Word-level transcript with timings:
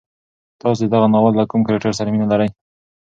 تاسو 0.61 0.81
د 0.83 0.87
دغه 0.93 1.07
ناول 1.13 1.33
له 1.37 1.45
کوم 1.51 1.61
کرکټر 1.67 1.91
سره 1.99 2.11
مینه 2.13 2.27
لرئ؟ 2.31 2.49